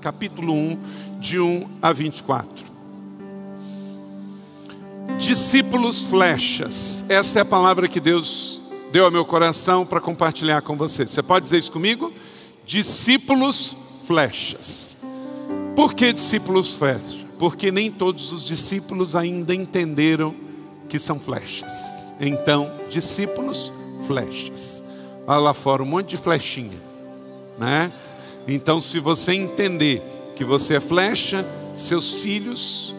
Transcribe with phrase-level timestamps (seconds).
[0.00, 0.78] capítulo 1,
[1.18, 2.64] de 1 a 24.
[5.18, 7.04] Discípulos flechas.
[7.08, 8.60] Essa é a palavra que Deus
[8.92, 11.04] deu ao meu coração para compartilhar com você.
[11.04, 12.12] Você pode dizer isso comigo?
[12.64, 13.76] Discípulos
[14.06, 14.96] flechas.
[15.74, 17.26] Por que discípulos flechas?
[17.36, 20.36] Porque nem todos os discípulos ainda entenderam
[20.88, 22.14] que são flechas.
[22.20, 23.72] Então, discípulos
[24.06, 24.84] flechas.
[25.26, 26.80] Olha lá fora um monte de flechinha,
[27.58, 27.92] né?
[28.46, 30.02] Então, se você entender
[30.36, 32.94] que você é flecha, seus filhos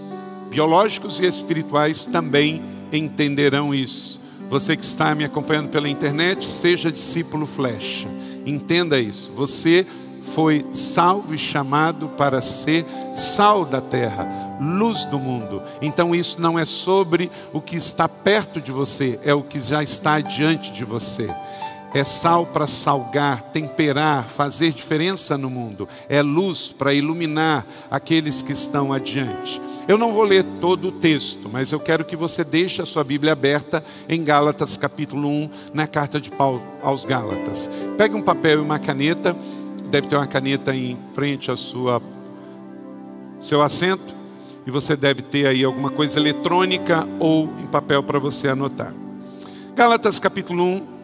[0.50, 4.22] biológicos e espirituais também entenderão isso.
[4.50, 8.08] Você que está me acompanhando pela internet, seja discípulo flecha.
[8.46, 9.32] Entenda isso.
[9.34, 9.86] Você
[10.34, 15.62] foi salvo e chamado para ser sal da terra, luz do mundo.
[15.82, 19.84] Então isso não é sobre o que está perto de você, é o que já
[19.84, 21.30] está diante de você.
[21.96, 25.88] É sal para salgar, temperar, fazer diferença no mundo.
[26.10, 29.62] É luz para iluminar aqueles que estão adiante.
[29.88, 33.02] Eu não vou ler todo o texto, mas eu quero que você deixe a sua
[33.02, 37.70] Bíblia aberta em Gálatas capítulo 1, na carta de Paulo aos Gálatas.
[37.98, 39.34] Pegue um papel e uma caneta,
[39.90, 42.02] deve ter uma caneta em frente sua
[43.40, 44.14] seu assento,
[44.68, 48.94] e você deve ter aí alguma coisa eletrônica ou em papel para você anotar.
[49.76, 50.95] Gálatas capítulo 1,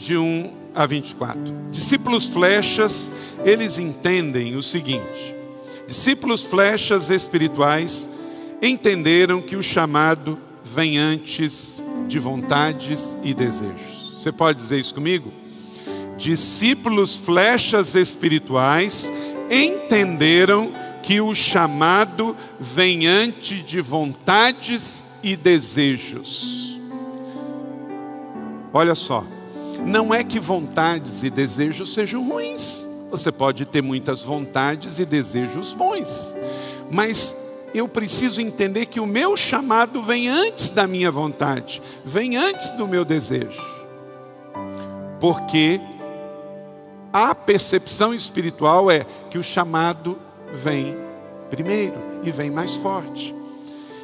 [0.00, 1.40] de 1 a 24.
[1.70, 3.10] Discípulos flechas,
[3.44, 5.34] eles entendem o seguinte:
[5.86, 8.08] discípulos flechas espirituais
[8.62, 14.18] entenderam que o chamado vem antes de vontades e desejos.
[14.18, 15.32] Você pode dizer isso comigo?
[16.16, 19.10] Discípulos flechas espirituais
[19.50, 20.70] entenderam
[21.02, 26.78] que o chamado vem antes de vontades e desejos.
[28.72, 29.24] Olha só,
[29.86, 32.86] não é que vontades e desejos sejam ruins.
[33.10, 36.34] Você pode ter muitas vontades e desejos bons.
[36.90, 37.34] Mas
[37.74, 42.86] eu preciso entender que o meu chamado vem antes da minha vontade, vem antes do
[42.86, 43.60] meu desejo.
[45.20, 45.80] Porque
[47.12, 50.18] a percepção espiritual é que o chamado
[50.52, 50.96] vem
[51.50, 53.34] primeiro e vem mais forte.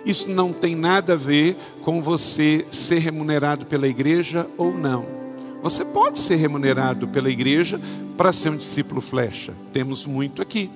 [0.04, 5.25] Isso não tem nada a ver com você ser remunerado pela igreja ou não.
[5.62, 7.80] Você pode ser remunerado pela igreja
[8.16, 9.54] para ser um discípulo flecha.
[9.72, 10.70] Temos muito aqui.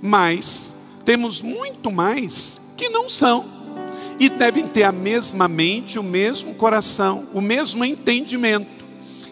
[0.00, 0.74] Mas
[1.04, 3.44] temos muito mais que não são.
[4.18, 8.82] E devem ter a mesma mente, o mesmo coração, o mesmo entendimento.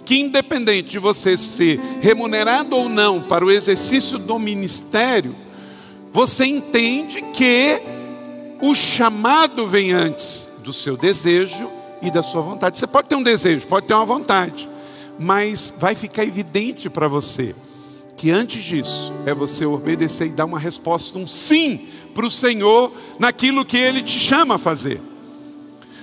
[0.05, 5.35] Que independente de você ser remunerado ou não para o exercício do ministério,
[6.13, 7.81] você entende que
[8.61, 12.79] o chamado vem antes do seu desejo e da sua vontade.
[12.79, 14.69] Você pode ter um desejo, pode ter uma vontade,
[15.19, 17.55] mas vai ficar evidente para você
[18.21, 22.93] que antes disso é você obedecer e dar uma resposta, um sim para o Senhor
[23.19, 25.01] naquilo que Ele te chama a fazer.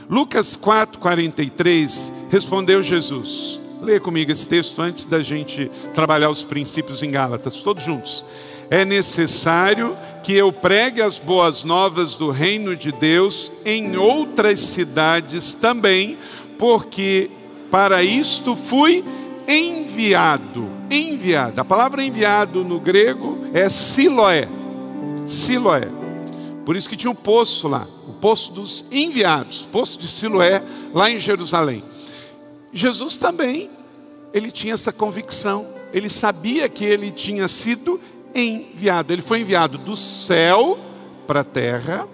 [0.09, 3.59] Lucas 4,43 respondeu Jesus.
[3.83, 8.25] Leia comigo esse texto antes da gente trabalhar os princípios em Gálatas, todos juntos.
[8.71, 9.95] É necessário
[10.27, 16.17] que eu pregue as boas novas do reino de Deus em outras cidades também,
[16.59, 17.31] porque
[17.71, 19.05] para isto fui
[19.47, 20.67] enviado.
[20.91, 21.61] Enviado.
[21.61, 24.49] A palavra enviado no grego é Siloé.
[25.25, 25.87] Siloé.
[26.65, 30.61] Por isso que tinha um poço lá, o poço dos enviados, poço de Siloé,
[30.93, 31.81] lá em Jerusalém.
[32.73, 33.69] Jesus também,
[34.33, 37.97] ele tinha essa convicção, ele sabia que ele tinha sido
[38.39, 39.11] enviado.
[39.11, 40.77] Ele foi enviado do céu
[41.25, 42.07] para a terra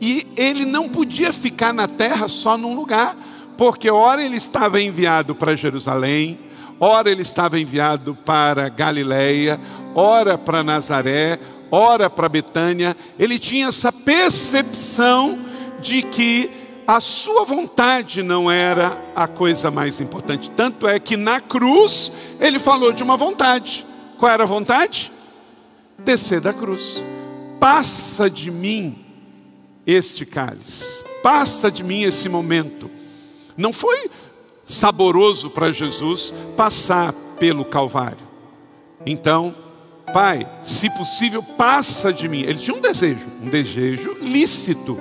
[0.00, 3.16] e ele não podia ficar na terra só num lugar,
[3.56, 6.38] porque ora ele estava enviado para Jerusalém,
[6.78, 9.60] ora ele estava enviado para Galiléia,
[9.94, 11.38] ora para Nazaré,
[11.70, 12.96] ora para Betânia.
[13.18, 15.38] Ele tinha essa percepção
[15.80, 16.50] de que
[16.86, 20.50] a sua vontade não era a coisa mais importante.
[20.50, 23.84] Tanto é que na cruz ele falou de uma vontade.
[24.18, 25.12] Qual era a vontade?
[25.98, 27.02] Descer da cruz.
[27.60, 29.04] Passa de mim
[29.86, 32.90] este cálice, passa de mim esse momento.
[33.56, 34.10] Não foi
[34.64, 38.28] saboroso para Jesus passar pelo Calvário.
[39.04, 39.54] Então,
[40.12, 42.40] Pai, se possível, passa de mim.
[42.40, 44.98] Ele tinha um desejo, um desejo lícito,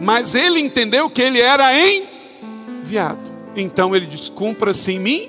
[0.00, 3.20] mas ele entendeu que ele era enviado.
[3.56, 5.28] Então ele diz: cumpra-se em mim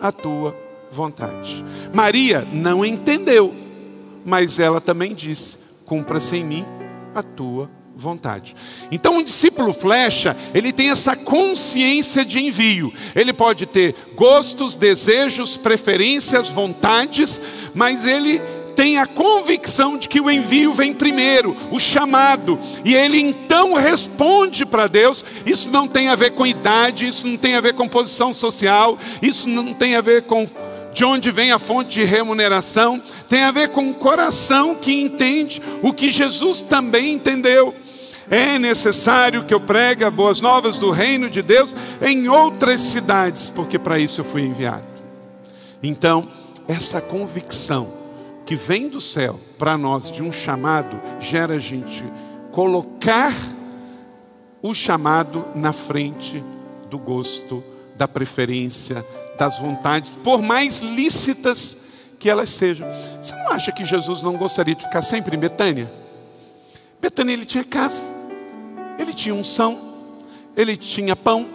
[0.00, 0.56] a tua
[0.90, 1.64] vontade.
[1.92, 3.54] Maria não entendeu
[4.26, 5.56] mas ela também disse:
[5.86, 6.64] cumpra-se em mim
[7.14, 8.54] a tua vontade.
[8.90, 12.92] Então, um discípulo flecha, ele tem essa consciência de envio.
[13.14, 17.40] Ele pode ter gostos, desejos, preferências, vontades,
[17.74, 18.42] mas ele
[18.76, 24.66] tem a convicção de que o envio vem primeiro, o chamado, e ele então responde
[24.66, 25.24] para Deus.
[25.46, 28.98] Isso não tem a ver com idade, isso não tem a ver com posição social,
[29.22, 30.46] isso não tem a ver com
[30.96, 35.60] de onde vem a fonte de remuneração, tem a ver com um coração que entende
[35.82, 37.74] o que Jesus também entendeu.
[38.30, 43.78] É necessário que eu pregue boas novas do reino de Deus em outras cidades, porque
[43.78, 44.86] para isso eu fui enviado.
[45.82, 46.26] Então,
[46.66, 47.92] essa convicção
[48.46, 52.02] que vem do céu para nós de um chamado gera a gente
[52.52, 53.34] colocar
[54.62, 56.42] o chamado na frente
[56.88, 57.62] do gosto,
[57.96, 59.04] da preferência,
[59.36, 61.76] das vontades, por mais lícitas
[62.18, 62.86] que elas sejam.
[63.20, 65.92] Você não acha que Jesus não gostaria de ficar sempre em Betânia?
[67.00, 68.14] Betânia ele tinha casa,
[68.98, 69.78] ele tinha unção,
[70.56, 71.46] ele tinha pão,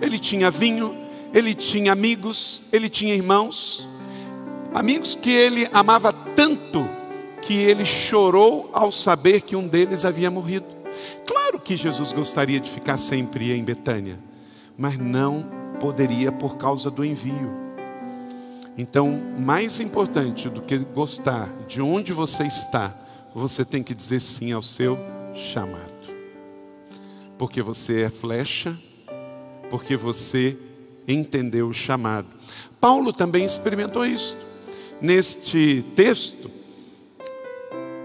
[0.00, 0.96] ele tinha vinho,
[1.32, 3.88] ele tinha amigos, ele tinha irmãos,
[4.74, 6.88] amigos que ele amava tanto
[7.42, 10.66] que ele chorou ao saber que um deles havia morrido.
[11.26, 14.18] Claro que Jesus gostaria de ficar sempre em Betânia,
[14.76, 17.66] mas não poderia por causa do envio.
[18.78, 22.94] Então, mais importante do que gostar de onde você está,
[23.34, 24.98] você tem que dizer sim ao seu
[25.34, 25.94] chamado.
[27.38, 28.76] Porque você é flecha,
[29.70, 30.56] porque você
[31.08, 32.28] entendeu o chamado.
[32.80, 34.36] Paulo também experimentou isso.
[35.00, 36.50] Neste texto,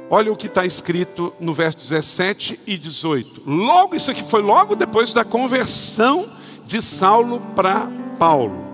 [0.10, 3.44] olha o que está escrito no verso 17 e 18.
[3.46, 6.41] Logo, isso aqui foi logo depois da conversão
[6.72, 8.66] de Saulo para Paulo.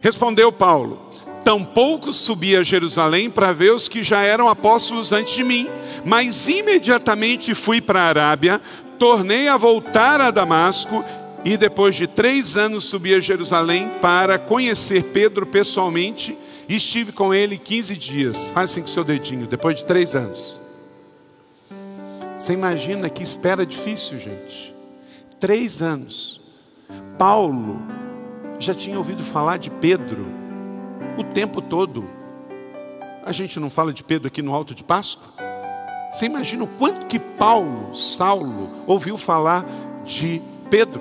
[0.00, 0.98] Respondeu Paulo:
[1.44, 5.68] Tampouco subi a Jerusalém para ver os que já eram apóstolos antes de mim,
[6.04, 8.60] mas imediatamente fui para a Arábia,
[8.98, 11.04] tornei a voltar a Damasco
[11.44, 16.36] e depois de três anos subi a Jerusalém para conhecer Pedro pessoalmente
[16.68, 18.48] e estive com ele 15 dias.
[18.48, 20.60] Faz assim com seu dedinho, depois de três anos.
[22.36, 24.69] Você imagina que espera difícil, gente
[25.40, 26.40] três anos.
[27.18, 27.80] Paulo
[28.58, 30.26] já tinha ouvido falar de Pedro
[31.16, 32.08] o tempo todo.
[33.24, 35.26] A gente não fala de Pedro aqui no Alto de Páscoa?
[36.12, 39.64] Você imagina o quanto que Paulo, Saulo, ouviu falar
[40.04, 41.00] de Pedro?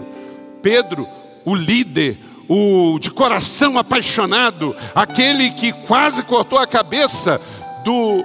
[0.61, 1.07] Pedro,
[1.43, 7.41] o líder, o de coração apaixonado, aquele que quase cortou a cabeça
[7.83, 8.23] do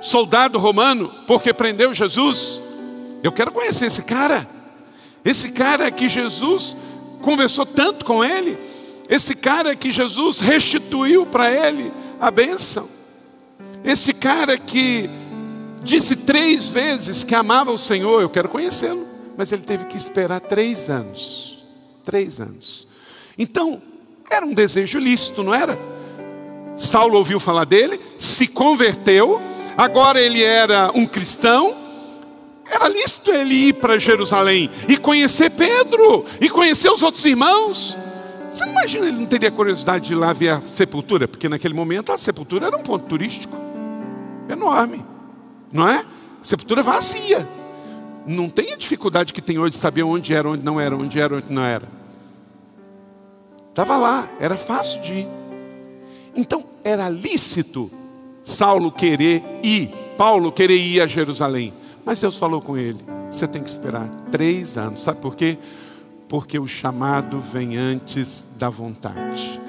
[0.00, 2.60] soldado romano porque prendeu Jesus.
[3.22, 4.46] Eu quero conhecer esse cara.
[5.24, 6.76] Esse cara que Jesus
[7.20, 8.58] conversou tanto com ele,
[9.08, 12.88] esse cara que Jesus restituiu para ele a bênção,
[13.84, 15.08] esse cara que
[15.82, 20.40] disse três vezes que amava o Senhor, eu quero conhecê-lo, mas ele teve que esperar
[20.40, 21.64] três anos.
[22.04, 22.86] Três anos.
[23.38, 23.80] Então,
[24.30, 25.78] era um desejo lícito, não era?
[26.76, 29.40] Saulo ouviu falar dele, se converteu,
[29.76, 31.76] agora ele era um cristão,
[32.82, 37.96] era lícito ele ir para Jerusalém e conhecer Pedro e conhecer os outros irmãos.
[38.50, 41.28] Você não imagina ele não teria curiosidade de ir lá ver a sepultura?
[41.28, 43.56] Porque naquele momento a sepultura era um ponto turístico
[44.48, 45.02] enorme,
[45.72, 46.04] não é?
[46.42, 47.46] Sepultura vazia.
[48.26, 51.20] Não tem a dificuldade que tem hoje de saber onde era, onde não era, onde
[51.20, 51.88] era, onde não era.
[53.70, 55.28] Estava lá, era fácil de ir.
[56.34, 57.90] Então era lícito
[58.44, 61.72] Saulo querer ir, Paulo querer ir a Jerusalém.
[62.04, 62.98] Mas Deus falou com ele:
[63.30, 65.02] você tem que esperar três anos.
[65.02, 65.58] Sabe por quê?
[66.28, 69.60] Porque o chamado vem antes da vontade,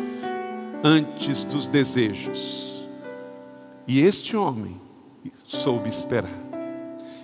[0.83, 2.85] antes dos desejos.
[3.87, 4.79] E este homem
[5.45, 6.31] soube esperar.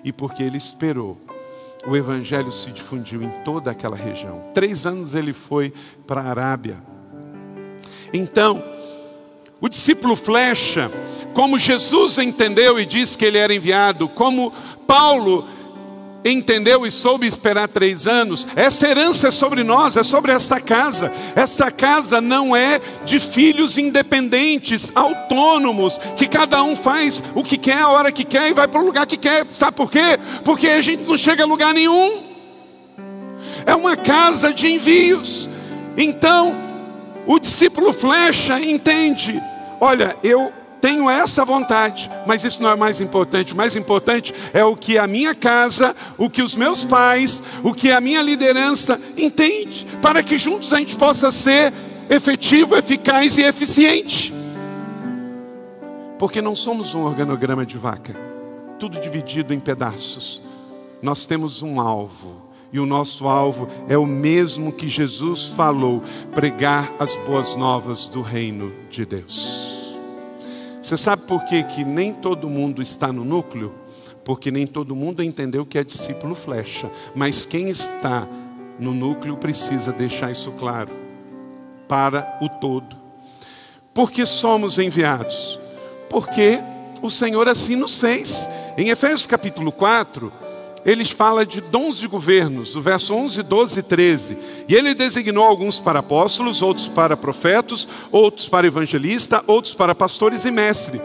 [0.03, 1.17] E porque ele esperou,
[1.87, 4.41] o evangelho se difundiu em toda aquela região.
[4.53, 5.73] Três anos ele foi
[6.05, 6.77] para a Arábia.
[8.13, 8.61] Então,
[9.61, 10.91] o discípulo flecha,
[11.33, 14.53] como Jesus entendeu e disse que ele era enviado, como
[14.87, 15.45] Paulo
[16.23, 21.11] entendeu e soube esperar três anos, essa herança é sobre nós, é sobre esta casa.
[21.35, 27.81] Esta casa não é de filhos independentes, autônomos, que cada um faz o que quer,
[27.81, 29.45] a hora que quer e vai para o lugar que quer.
[29.51, 30.19] Sabe por quê?
[30.43, 32.23] Porque a gente não chega a lugar nenhum.
[33.65, 35.49] É uma casa de envios.
[35.97, 36.68] Então,
[37.29, 39.39] o discípulo flecha entende:
[39.79, 43.53] olha, eu tenho essa vontade, mas isso não é mais importante.
[43.53, 47.71] O mais importante é o que a minha casa, o que os meus pais, o
[47.71, 51.71] que a minha liderança entende, para que juntos a gente possa ser
[52.09, 54.33] efetivo, eficaz e eficiente.
[56.17, 58.15] Porque não somos um organograma de vaca,
[58.79, 60.41] tudo dividido em pedaços.
[60.99, 66.91] Nós temos um alvo e o nosso alvo é o mesmo que Jesus falou: pregar
[66.99, 69.95] as boas novas do reino de Deus.
[70.81, 73.73] Você sabe por que, que nem todo mundo está no núcleo?
[74.23, 76.89] Porque nem todo mundo entendeu que é discípulo flecha.
[77.15, 78.27] Mas quem está
[78.79, 80.89] no núcleo precisa deixar isso claro
[81.87, 82.95] para o todo.
[83.93, 85.59] Porque somos enviados?
[86.09, 86.59] Porque
[87.01, 88.47] o Senhor assim nos fez.
[88.77, 90.31] Em Efésios capítulo 4,
[90.85, 94.37] eles fala de dons de governos, do verso 11, 12 e 13.
[94.67, 100.45] E ele designou alguns para apóstolos, outros para profetas, outros para evangelistas, outros para pastores
[100.45, 101.01] e mestres.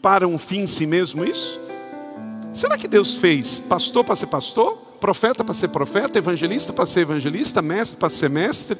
[0.00, 1.60] Para um fim em si mesmo isso?
[2.52, 7.00] Será que Deus fez pastor para ser pastor, profeta para ser profeta, evangelista para ser
[7.00, 8.78] evangelista, mestre para ser mestre?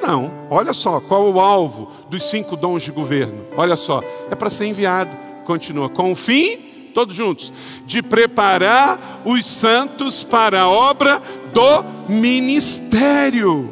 [0.00, 3.44] Não, olha só, qual é o alvo dos cinco dons de governo?
[3.56, 5.10] Olha só, é para ser enviado.
[5.44, 6.65] Continua, com o fim
[6.96, 7.52] todos juntos,
[7.84, 11.20] de preparar os santos para a obra
[11.52, 13.68] do ministério,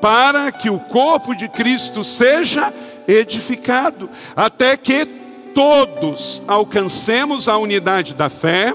[0.00, 2.72] para que o corpo de Cristo seja
[3.08, 5.04] edificado, até que
[5.52, 8.72] todos alcancemos a unidade da fé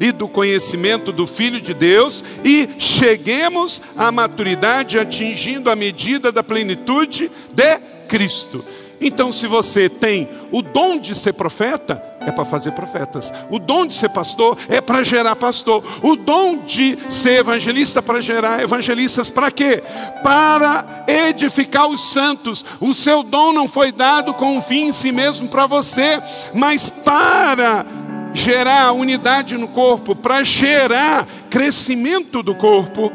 [0.00, 6.42] e do conhecimento do Filho de Deus e cheguemos à maturidade atingindo a medida da
[6.42, 7.78] plenitude de
[8.08, 8.64] Cristo.
[9.00, 13.32] Então, se você tem o dom de ser profeta, é para fazer profetas.
[13.50, 15.82] O dom de ser pastor é para gerar pastor.
[16.02, 19.82] O dom de ser evangelista para gerar evangelistas para quê?
[20.22, 22.64] Para edificar os santos.
[22.80, 26.20] O seu dom não foi dado com um fim em si mesmo para você,
[26.52, 27.86] mas para
[28.34, 33.10] gerar unidade no corpo, para gerar crescimento do corpo,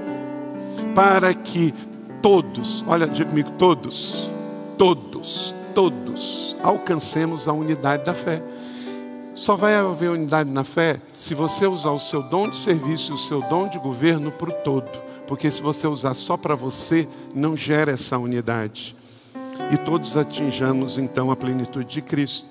[0.95, 1.73] para que
[2.21, 4.29] todos, olha, comigo, todos,
[4.77, 8.41] todos, todos alcancemos a unidade da fé.
[9.35, 13.15] Só vai haver unidade na fé se você usar o seu dom de serviço e
[13.15, 14.89] o seu dom de governo para o todo.
[15.25, 18.95] Porque se você usar só para você, não gera essa unidade.
[19.71, 22.47] E todos atinjamos então a plenitude de Cristo.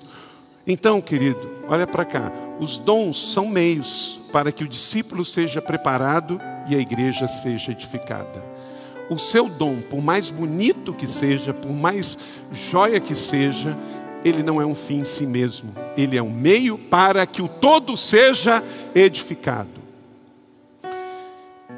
[0.67, 2.31] Então, querido, olha para cá.
[2.59, 8.43] Os dons são meios para que o discípulo seja preparado e a igreja seja edificada.
[9.09, 12.17] O seu dom, por mais bonito que seja, por mais
[12.51, 13.77] joia que seja,
[14.23, 17.47] ele não é um fim em si mesmo, ele é um meio para que o
[17.47, 18.63] todo seja
[18.95, 19.81] edificado.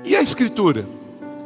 [0.03, 0.85] E a Escritura?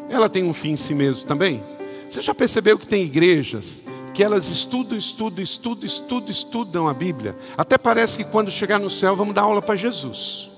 [0.10, 1.63] Ela tem um fim em si mesmo também?
[2.10, 7.38] Você já percebeu que tem igrejas que elas estudam, estudam, estudam, estudam, estudam a Bíblia?
[7.58, 10.50] Até parece que quando chegar no céu vamos dar aula para Jesus.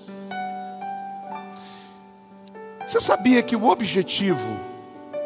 [2.87, 4.57] Você sabia que o objetivo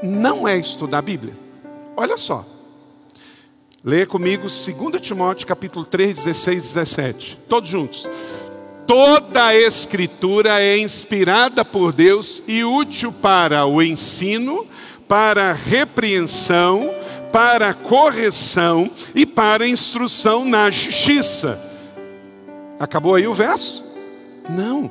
[0.03, 1.33] não é estudar a Bíblia?
[1.95, 2.54] Olha só.
[3.85, 7.37] Leia comigo 2 Timóteo capítulo 3, 16 e 17.
[7.47, 8.09] Todos juntos.
[8.87, 14.65] Toda a escritura é inspirada por Deus e útil para o ensino,
[15.07, 16.89] para a repreensão,
[17.31, 21.61] para a correção e para a instrução na justiça.
[22.79, 23.83] Acabou aí o verso?
[24.49, 24.89] Não.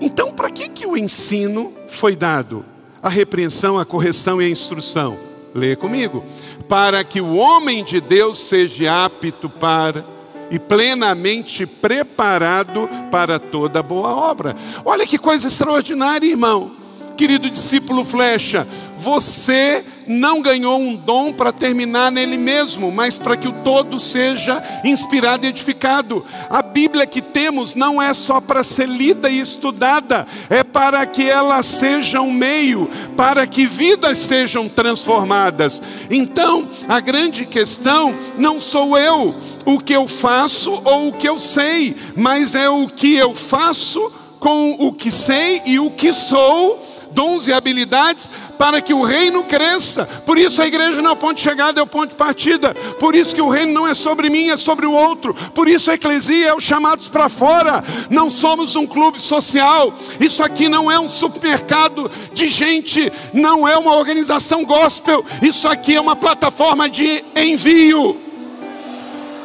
[0.00, 2.64] Então, para que, que o ensino foi dado?
[3.02, 5.29] A repreensão, a correção e a instrução.
[5.54, 6.24] Leia comigo
[6.68, 10.04] para que o homem de Deus seja apto para
[10.50, 14.54] e plenamente preparado para toda boa obra.
[14.84, 16.72] Olha que coisa extraordinária, irmão.
[17.16, 18.66] Querido discípulo Flecha,
[18.98, 24.62] você não ganhou um dom para terminar nele mesmo, mas para que o todo seja
[24.84, 26.24] inspirado e edificado.
[26.48, 31.28] A Bíblia que temos não é só para ser lida e estudada, é para que
[31.28, 35.82] ela seja um meio para que vidas sejam transformadas.
[36.10, 39.34] Então, a grande questão não sou eu,
[39.66, 44.10] o que eu faço ou o que eu sei, mas é o que eu faço
[44.38, 49.44] com o que sei e o que sou dons e habilidades para que o reino
[49.44, 50.04] cresça.
[50.26, 52.74] Por isso a igreja não é o ponto de chegada, é o ponto de partida.
[52.98, 55.34] Por isso que o reino não é sobre mim, é sobre o outro.
[55.54, 57.82] Por isso a eclesia é os chamados para fora.
[58.10, 59.92] Não somos um clube social.
[60.20, 65.24] Isso aqui não é um supermercado de gente, não é uma organização gospel.
[65.42, 68.20] Isso aqui é uma plataforma de envio.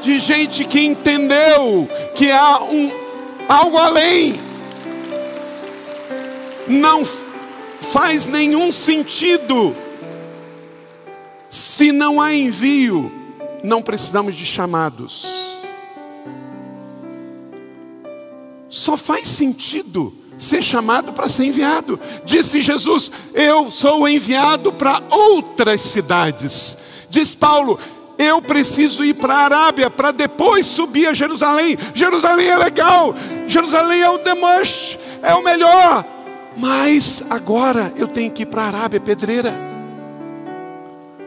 [0.02, 2.92] De gente que entendeu que há um
[3.48, 4.36] algo além.
[6.68, 7.06] Não
[7.92, 9.76] faz nenhum sentido.
[11.50, 13.12] Se não há envio,
[13.64, 15.26] não precisamos de chamados.
[18.70, 22.00] Só faz sentido ser chamado para ser enviado.
[22.26, 26.78] Disse Jesus: Eu sou enviado para outras cidades.
[27.10, 27.80] Diz Paulo:
[28.18, 31.78] Eu preciso ir para a Arábia para depois subir a Jerusalém.
[31.94, 33.16] Jerusalém é legal,
[33.48, 36.15] Jerusalém é o demais, é o melhor.
[36.58, 39.54] Mas agora eu tenho que ir para a Arábia Pedreira.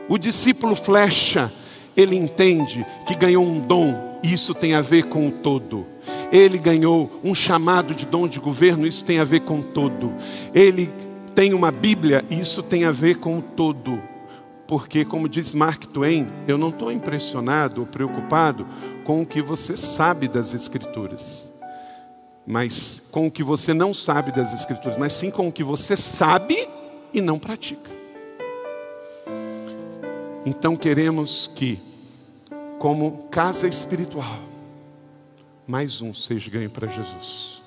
[0.08, 1.52] O discípulo flecha,
[1.96, 5.86] ele entende que ganhou um dom, e isso tem a ver com o todo.
[6.32, 10.12] Ele ganhou um chamado de dom de governo, isso tem a ver com o todo.
[10.54, 10.90] Ele
[11.34, 14.00] tem uma Bíblia, e isso tem a ver com o todo.
[14.66, 18.66] Porque, como diz Mark Twain, eu não estou impressionado ou preocupado
[19.04, 21.47] com o que você sabe das Escrituras,
[22.48, 25.94] mas com o que você não sabe das Escrituras, mas sim com o que você
[25.94, 26.56] sabe
[27.12, 27.90] e não pratica.
[30.46, 31.78] Então queremos que,
[32.78, 34.38] como casa espiritual,
[35.66, 37.60] mais um seja ganho para Jesus,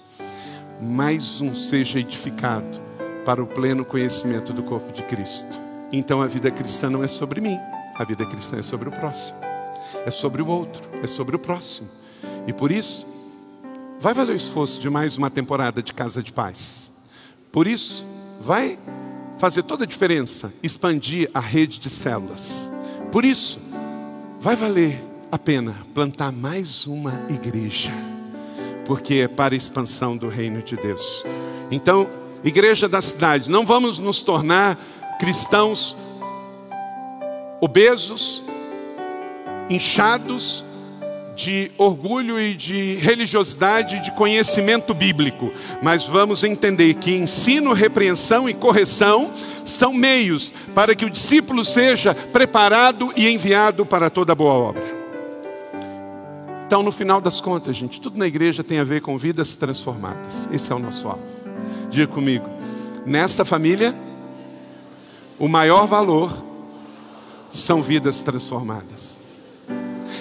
[0.81, 2.81] mais um seja edificado
[3.23, 5.59] para o pleno conhecimento do corpo de Cristo.
[5.91, 7.59] Então a vida cristã não é sobre mim,
[7.95, 9.37] a vida cristã é sobre o próximo,
[10.07, 11.87] é sobre o outro, é sobre o próximo.
[12.47, 13.20] E por isso,
[14.01, 16.91] vai valer o esforço de mais uma temporada de Casa de Paz.
[17.51, 18.03] Por isso,
[18.41, 18.77] vai
[19.37, 22.67] fazer toda a diferença expandir a rede de células.
[23.11, 23.59] Por isso,
[24.39, 24.99] vai valer
[25.31, 27.91] a pena plantar mais uma igreja,
[28.87, 31.23] porque é para a expansão do reino de Deus.
[31.69, 32.09] Então,
[32.43, 34.79] igreja da cidade, não vamos nos tornar
[35.19, 35.95] cristãos
[37.61, 38.41] obesos,
[39.69, 40.70] inchados
[41.35, 48.53] de orgulho e de religiosidade, de conhecimento bíblico, mas vamos entender que ensino, repreensão e
[48.53, 49.31] correção
[49.65, 54.91] são meios para que o discípulo seja preparado e enviado para toda boa obra.
[56.65, 60.47] Então, no final das contas, gente, tudo na igreja tem a ver com vidas transformadas.
[60.53, 61.23] Esse é o nosso alvo.
[61.89, 62.49] Diga comigo,
[63.05, 63.93] nesta família,
[65.37, 66.31] o maior valor
[67.49, 69.20] são vidas transformadas.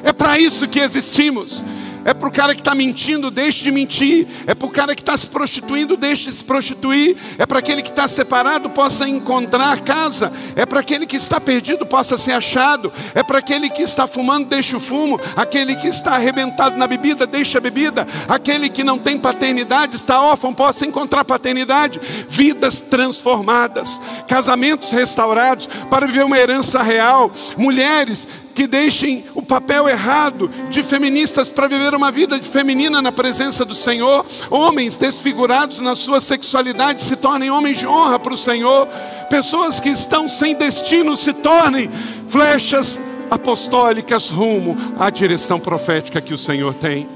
[0.03, 1.65] É para isso que existimos.
[2.05, 4.27] É para o cara que está mentindo, deixe de mentir.
[4.47, 7.17] É para o cara que está se prostituindo, deixe de se prostituir.
[7.39, 10.33] É para aquele que está separado, possa encontrar casa.
[10.57, 12.93] É para aquele que está perdido, possa ser achado.
[13.15, 15.21] É para aquele que está fumando, deixe o fumo.
[15.37, 18.07] Aquele que está arrebentado na bebida, deixe a bebida.
[18.29, 22.01] Aquele que não tem paternidade, está órfão, possa encontrar paternidade.
[22.29, 27.31] Vidas transformadas, casamentos restaurados para viver uma herança real.
[27.59, 33.13] Mulheres que deixem o papel errado de feministas para viver uma vida de feminina na
[33.13, 34.25] presença do Senhor.
[34.51, 38.87] Homens desfigurados na sua sexualidade se tornem homens de honra para o Senhor.
[39.29, 41.91] Pessoas que estão sem destino se tornem
[42.29, 42.99] flechas
[43.31, 47.09] apostólicas rumo à direção profética que o Senhor tem.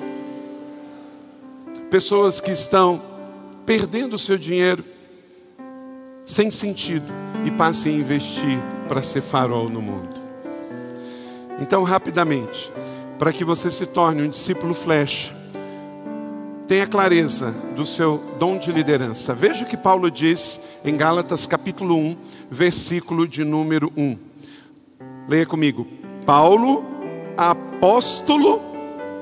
[1.91, 3.01] Pessoas que estão
[3.67, 4.85] perdendo o seu dinheiro
[6.25, 7.07] sem sentido
[7.45, 10.24] e passem a investir para ser farol no mundo.
[11.65, 12.71] Então, rapidamente,
[13.19, 15.35] para que você se torne um discípulo flecha,
[16.69, 19.35] tenha clareza do seu dom de liderança.
[19.35, 22.17] Veja o que Paulo diz em Gálatas capítulo 1,
[22.51, 24.19] versículo de número 1.
[25.27, 25.87] Leia comigo.
[26.27, 26.85] Paulo,
[27.35, 28.61] apóstolo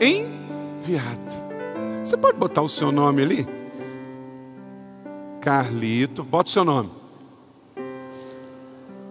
[0.00, 1.32] enviado.
[2.02, 3.48] Você pode botar o seu nome ali?
[5.40, 6.90] Carlito, bota o seu nome.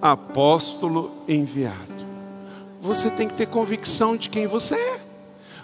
[0.02, 2.01] Apóstolo enviado
[2.82, 5.00] você tem que ter convicção de quem você é.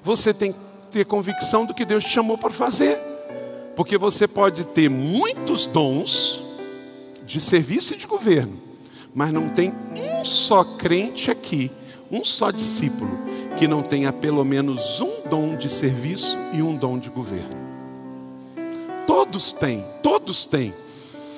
[0.03, 0.59] Você tem que
[0.91, 2.97] ter convicção do que Deus te chamou para fazer.
[3.75, 6.43] Porque você pode ter muitos dons
[7.25, 8.53] de serviço e de governo,
[9.13, 11.69] mas não tem um só crente aqui,
[12.09, 13.11] um só discípulo,
[13.57, 17.67] que não tenha pelo menos um dom de serviço e um dom de governo.
[19.05, 20.73] Todos têm, todos têm.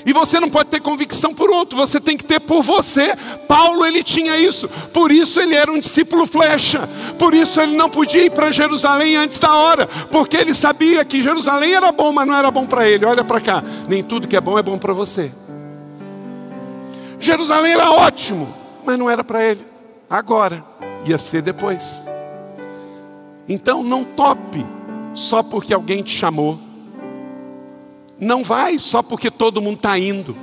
[0.06, 3.16] E você não pode ter convicção por outro, você tem que ter por você.
[3.48, 7.90] Paulo ele tinha isso, por isso ele era um discípulo flecha, por isso ele não
[7.90, 12.28] podia ir para Jerusalém antes da hora, porque ele sabia que Jerusalém era bom, mas
[12.28, 13.06] não era bom para ele.
[13.06, 15.32] Olha para cá, nem tudo que é bom é bom para você.
[17.20, 18.48] Jerusalém era ótimo,
[18.86, 19.66] mas não era para ele.
[20.10, 20.64] Agora,
[21.06, 22.06] ia ser depois.
[23.48, 24.66] Então não tope
[25.14, 26.69] só porque alguém te chamou
[28.20, 30.36] não vai só porque todo mundo está indo.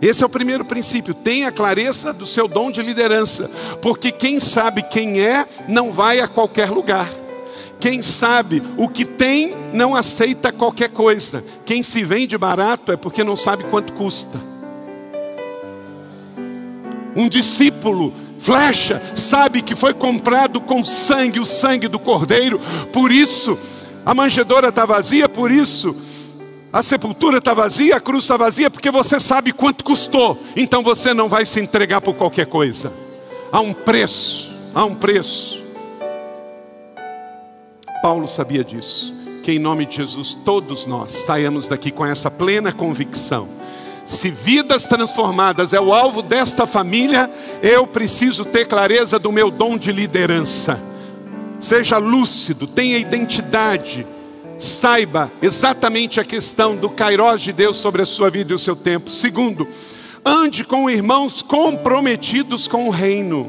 [0.00, 1.14] Esse é o primeiro princípio.
[1.14, 3.48] Tenha clareza do seu dom de liderança.
[3.80, 7.08] Porque quem sabe quem é, não vai a qualquer lugar.
[7.78, 11.44] Quem sabe o que tem, não aceita qualquer coisa.
[11.64, 14.40] Quem se vende barato é porque não sabe quanto custa.
[17.14, 22.60] Um discípulo flecha, sabe que foi comprado com sangue, o sangue do cordeiro,
[22.92, 23.56] por isso
[24.04, 25.94] a manjedoura está vazia por isso.
[26.72, 30.42] A sepultura está vazia, a cruz está vazia, porque você sabe quanto custou.
[30.56, 32.92] Então você não vai se entregar por qualquer coisa.
[33.52, 35.60] Há um preço, há um preço.
[38.02, 39.14] Paulo sabia disso.
[39.42, 43.48] Que em nome de Jesus, todos nós saiamos daqui com essa plena convicção.
[44.06, 47.30] se vidas transformadas é o alvo desta família,
[47.62, 50.91] eu preciso ter clareza do meu dom de liderança.
[51.62, 54.04] Seja lúcido, tenha identidade,
[54.58, 58.74] saiba exatamente a questão do kairós de Deus sobre a sua vida e o seu
[58.74, 59.08] tempo.
[59.12, 59.68] Segundo,
[60.26, 63.48] ande com irmãos comprometidos com o reino.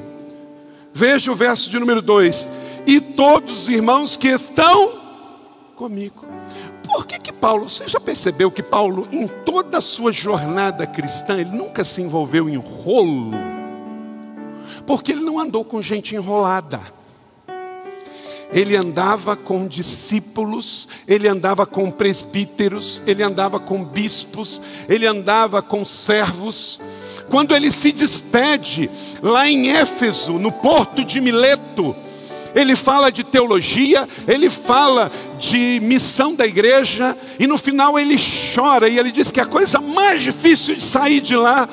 [0.94, 2.52] Veja o verso de número 2:
[2.86, 4.92] E todos os irmãos que estão
[5.76, 6.24] comigo.
[6.84, 11.40] Por que que Paulo, você já percebeu que Paulo, em toda a sua jornada cristã,
[11.40, 13.32] ele nunca se envolveu em rolo?
[14.86, 16.80] Porque ele não andou com gente enrolada.
[18.54, 25.84] Ele andava com discípulos, ele andava com presbíteros, ele andava com bispos, ele andava com
[25.84, 26.80] servos.
[27.30, 28.90] Quando ele se despede
[29.22, 31.96] lá em Éfeso, no porto de Mileto,
[32.54, 38.16] ele fala de teologia, ele fala de missão da igreja, e no final ele
[38.54, 41.68] chora e ele diz que a coisa mais difícil de sair de lá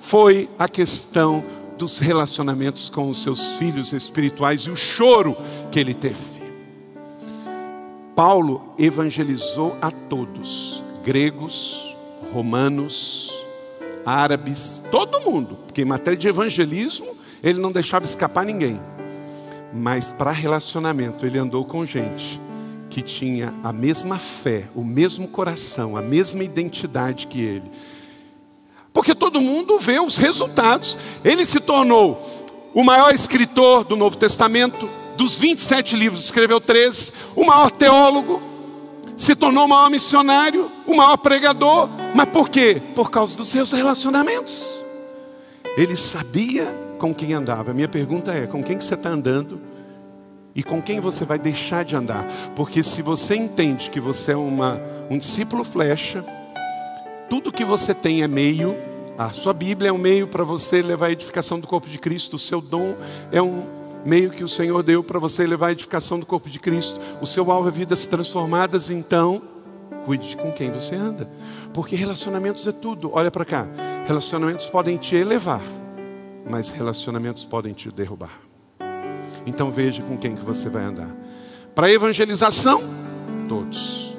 [0.00, 1.44] foi a questão
[1.78, 5.36] dos relacionamentos com os seus filhos espirituais e o choro
[5.70, 6.32] que ele teve.
[8.14, 11.96] Paulo evangelizou a todos, gregos,
[12.32, 13.32] romanos,
[14.04, 18.80] árabes, todo mundo, porque em matéria de evangelismo ele não deixava escapar ninguém.
[19.72, 22.40] Mas para relacionamento, ele andou com gente
[22.90, 27.70] que tinha a mesma fé, o mesmo coração, a mesma identidade que ele.
[28.92, 30.98] Porque todo mundo vê os resultados.
[31.24, 32.32] Ele se tornou
[32.74, 38.42] o maior escritor do Novo Testamento, dos 27 livros, escreveu 13, o maior teólogo,
[39.16, 41.88] se tornou o maior missionário, o maior pregador.
[42.14, 42.80] Mas por quê?
[42.94, 44.78] Por causa dos seus relacionamentos.
[45.76, 46.64] Ele sabia
[46.98, 47.70] com quem andava.
[47.70, 49.60] A minha pergunta é: com quem que você está andando?
[50.54, 52.26] E com quem você vai deixar de andar?
[52.54, 56.24] Porque se você entende que você é uma, um discípulo flecha,
[57.32, 58.76] tudo que você tem é meio.
[59.16, 62.36] A sua Bíblia é um meio para você levar a edificação do corpo de Cristo.
[62.36, 62.94] O seu dom
[63.32, 63.62] é um
[64.04, 67.00] meio que o Senhor deu para você levar a edificação do corpo de Cristo.
[67.22, 68.90] O seu alvo é vidas transformadas.
[68.90, 69.40] Então,
[70.04, 71.26] cuide com quem você anda.
[71.72, 73.10] Porque relacionamentos é tudo.
[73.14, 73.66] Olha para cá.
[74.04, 75.62] Relacionamentos podem te elevar
[76.44, 78.42] mas relacionamentos podem te derrubar.
[79.46, 81.16] Então veja com quem que você vai andar.
[81.74, 82.82] Para evangelização,
[83.48, 84.14] todos.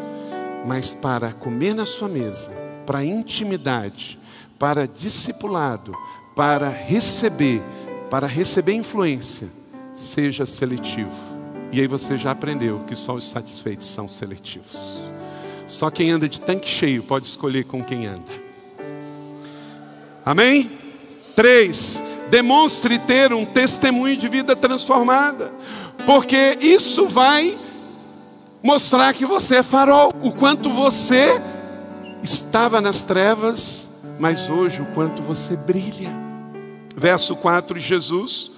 [0.66, 4.20] Mas para comer na sua mesa, para intimidade,
[4.60, 5.96] para discipulado,
[6.36, 7.62] para receber,
[8.10, 9.48] para receber influência,
[9.96, 11.12] seja seletivo.
[11.72, 15.04] E aí você já aprendeu que só os satisfeitos são seletivos.
[15.68, 18.32] Só quem anda de tanque cheio pode escolher com quem anda.
[20.26, 20.70] Amém?
[21.36, 25.52] Três, demonstre ter um testemunho de vida transformada,
[26.06, 27.58] porque isso vai
[28.62, 31.42] mostrar que você é farol, o quanto você
[32.24, 36.10] estava nas trevas, mas hoje o quanto você brilha.
[36.96, 38.52] Verso 4: Jesus,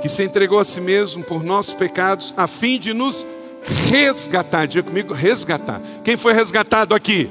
[0.00, 3.26] que se entregou a si mesmo por nossos pecados, a fim de nos
[3.88, 4.66] resgatar.
[4.66, 5.80] Diga comigo, resgatar.
[6.02, 7.30] Quem foi resgatado aqui?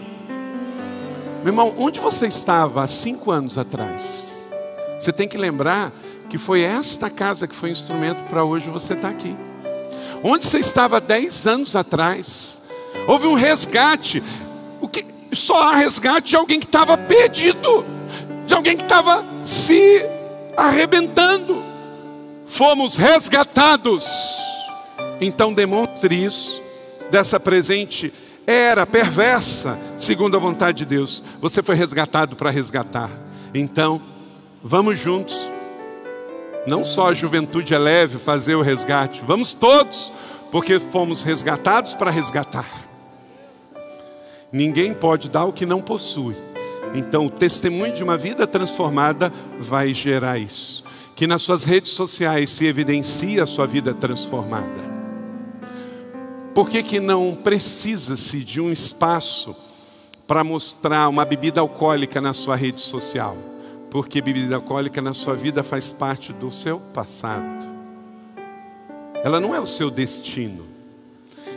[1.44, 4.52] Meu irmão, onde você estava há cinco anos atrás?
[5.00, 5.92] Você tem que lembrar
[6.30, 9.36] que foi esta casa que foi instrumento para hoje você estar tá aqui.
[10.24, 12.62] Onde você estava dez anos atrás?
[13.08, 14.22] Houve um resgate.
[15.32, 17.86] Só há resgate de alguém que estava perdido,
[18.46, 20.06] de alguém que estava se
[20.58, 21.64] arrebentando.
[22.46, 24.10] Fomos resgatados.
[25.20, 26.62] Então demonstre isso
[27.10, 28.14] dessa presente
[28.46, 31.24] era perversa, segundo a vontade de Deus.
[31.40, 33.10] Você foi resgatado para resgatar.
[33.54, 34.02] Então,
[34.64, 35.50] Vamos juntos.
[36.68, 40.12] Não só a juventude é leve fazer o resgate, vamos todos,
[40.52, 42.68] porque fomos resgatados para resgatar.
[44.52, 46.36] Ninguém pode dar o que não possui.
[46.94, 50.84] Então, o testemunho de uma vida transformada vai gerar isso.
[51.16, 54.92] Que nas suas redes sociais se evidencie a sua vida transformada.
[56.54, 59.56] Por que, que não precisa-se de um espaço
[60.28, 63.38] para mostrar uma bebida alcoólica na sua rede social?
[63.92, 67.68] porque bebida alcoólica na sua vida faz parte do seu passado.
[69.22, 70.71] Ela não é o seu destino.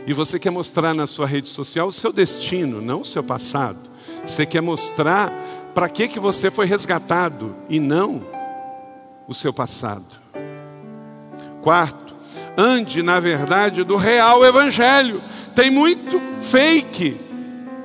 [0.07, 3.79] E você quer mostrar na sua rede social o seu destino, não o seu passado.
[4.25, 5.31] Você quer mostrar
[5.73, 8.21] para que que você foi resgatado e não
[9.27, 10.05] o seu passado.
[11.61, 12.13] Quarto,
[12.55, 15.21] ande na verdade do real evangelho.
[15.55, 17.25] Tem muito fake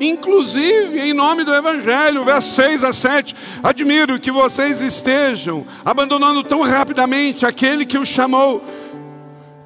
[0.00, 3.36] inclusive em nome do Evangelho, versos 6 a 7.
[3.62, 8.64] Admiro que vocês estejam abandonando tão rapidamente aquele que o chamou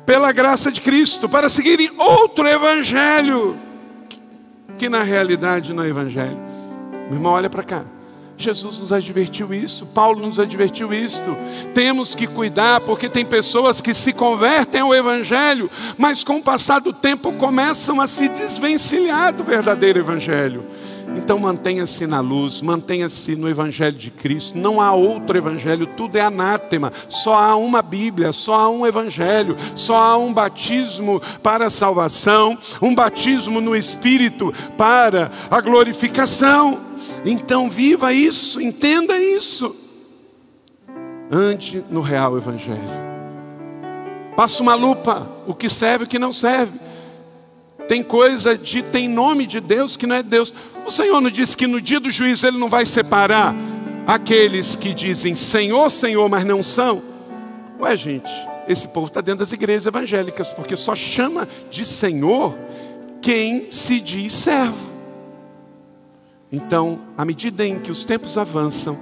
[0.06, 3.56] pela graça de Cristo para seguirem outro Evangelho,
[4.78, 6.38] que na realidade não é Evangelho.
[7.06, 7.84] Meu irmão, olha para cá.
[8.36, 11.36] Jesus nos advertiu isso, Paulo nos advertiu isso.
[11.72, 16.80] Temos que cuidar, porque tem pessoas que se convertem ao Evangelho, mas com o passar
[16.80, 20.64] do tempo começam a se desvencilhar do verdadeiro Evangelho.
[21.16, 24.58] Então mantenha-se na luz, mantenha-se no Evangelho de Cristo.
[24.58, 26.92] Não há outro Evangelho, tudo é anátema.
[27.08, 32.58] Só há uma Bíblia, só há um Evangelho, só há um batismo para a salvação,
[32.82, 36.78] um batismo no Espírito para a glorificação.
[37.24, 39.74] Então viva isso, entenda isso.
[41.30, 43.04] Ande no real Evangelho.
[44.36, 46.72] Passa uma lupa, o que serve e o que não serve.
[47.88, 50.52] Tem coisa de, tem nome de Deus que não é Deus.
[50.86, 53.54] O Senhor não disse que no dia do juízo Ele não vai separar
[54.06, 57.02] aqueles que dizem Senhor, Senhor, mas não são?
[57.80, 58.30] Ué, gente,
[58.68, 62.54] esse povo está dentro das igrejas evangélicas, porque só chama de Senhor
[63.20, 64.94] quem se diz servo.
[66.52, 68.96] Então, à medida em que os tempos avançam,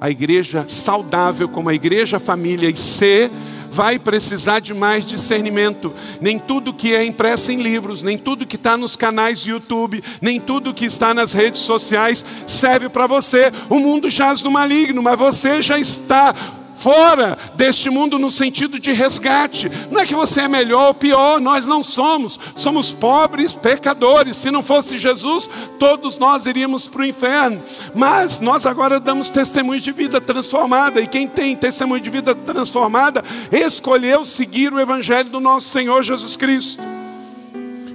[0.00, 3.30] a igreja saudável, como a igreja família e ser,
[3.74, 5.92] vai precisar de mais discernimento.
[6.20, 10.02] Nem tudo que é impresso em livros, nem tudo que está nos canais de YouTube,
[10.22, 13.52] nem tudo que está nas redes sociais serve para você.
[13.68, 16.32] O mundo jaz no maligno, mas você já está
[16.76, 19.70] fora deste mundo no sentido de resgate.
[19.90, 22.38] Não é que você é melhor ou pior, nós não somos.
[22.56, 24.36] Somos pobres, pecadores.
[24.36, 27.62] Se não fosse Jesus, todos nós iríamos para o inferno.
[27.94, 31.00] Mas nós agora damos testemunho de vida transformada.
[31.00, 36.36] E quem tem testemunho de vida transformada, escolheu seguir o Evangelho do nosso Senhor Jesus
[36.36, 36.82] Cristo.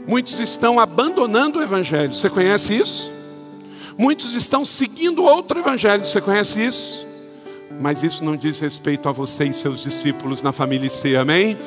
[0.07, 2.13] Muitos estão abandonando o Evangelho.
[2.13, 3.11] Você conhece isso?
[3.97, 6.05] Muitos estão seguindo outro Evangelho.
[6.05, 7.08] Você conhece isso?
[7.79, 11.57] Mas isso não diz respeito a você e seus discípulos na família C, amém?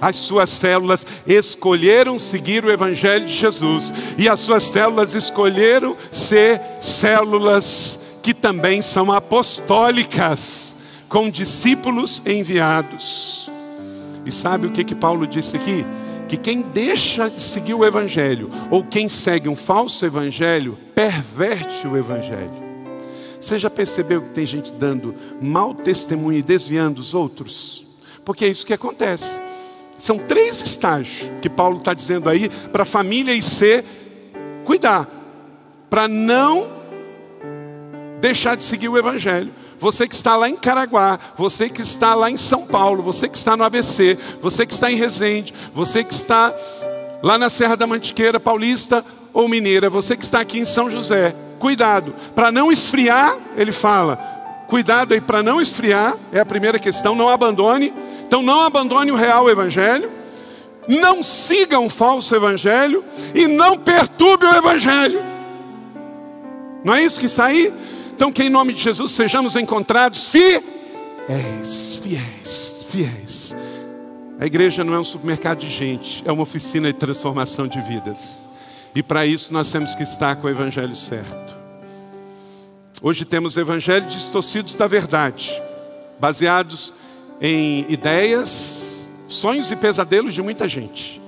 [0.00, 6.60] As suas células escolheram seguir o Evangelho de Jesus, e as suas células escolheram ser
[6.80, 10.74] células que também são apostólicas,
[11.08, 13.50] com discípulos enviados.
[14.26, 15.84] E sabe o que, que Paulo disse aqui?
[16.28, 21.96] Que quem deixa de seguir o Evangelho, ou quem segue um falso Evangelho, perverte o
[21.96, 22.67] Evangelho.
[23.40, 27.86] Você já percebeu que tem gente dando mau testemunho e desviando os outros?
[28.24, 29.40] Porque é isso que acontece.
[29.98, 33.84] São três estágios que Paulo está dizendo aí para a família e ser
[34.64, 35.08] cuidar,
[35.88, 36.66] para não
[38.20, 39.52] deixar de seguir o Evangelho.
[39.80, 43.36] Você que está lá em Caraguá, você que está lá em São Paulo, você que
[43.36, 46.52] está no ABC, você que está em Resende, você que está
[47.22, 51.34] lá na Serra da Mantiqueira, Paulista ou Mineira, você que está aqui em São José,
[51.58, 54.16] Cuidado, para não esfriar, ele fala,
[54.68, 57.92] cuidado aí para não esfriar, é a primeira questão, não abandone.
[58.26, 60.10] Então não abandone o real evangelho,
[60.86, 63.02] não siga um falso evangelho
[63.34, 65.20] e não perturbe o evangelho.
[66.84, 67.72] Não é isso que está aí?
[68.14, 73.56] Então que em nome de Jesus sejamos encontrados fiéis, fiéis, fiéis.
[74.38, 78.48] A igreja não é um supermercado de gente, é uma oficina de transformação de vidas.
[78.94, 81.56] E para isso nós temos que estar com o evangelho certo.
[83.00, 85.50] Hoje temos evangelhos distorcidos da verdade,
[86.18, 86.92] baseados
[87.40, 91.20] em ideias, sonhos e pesadelos de muita gente.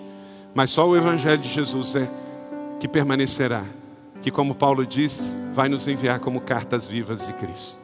[0.55, 2.11] Mas só o evangelho de Jesus é
[2.81, 3.62] que permanecerá,
[4.20, 7.80] que como Paulo diz, vai nos enviar como cartas vivas de Cristo.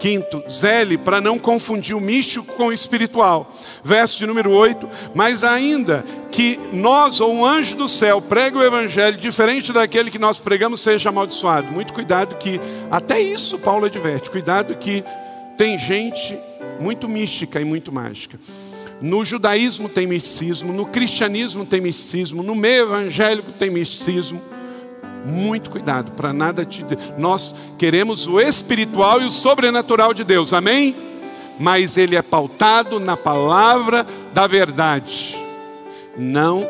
[0.00, 3.54] Quinto, zele para não confundir o místico com o espiritual.
[3.84, 4.88] Verso de número 8.
[5.14, 10.18] Mas ainda que nós ou um anjo do céu pregue o evangelho diferente daquele que
[10.18, 11.70] nós pregamos, seja amaldiçoado.
[11.70, 12.58] Muito cuidado que,
[12.90, 15.04] até isso Paulo adverte, cuidado que
[15.58, 16.38] tem gente
[16.80, 18.40] muito mística e muito mágica.
[19.02, 24.40] No judaísmo tem misticismo, no cristianismo tem misticismo, no meio evangélico tem misticismo.
[25.24, 26.84] Muito cuidado para nada te.
[27.18, 30.96] Nós queremos o espiritual e o sobrenatural de Deus, amém?
[31.58, 35.36] Mas ele é pautado na palavra da verdade,
[36.16, 36.66] não